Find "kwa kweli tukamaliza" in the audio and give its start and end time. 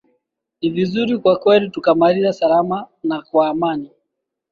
1.17-2.33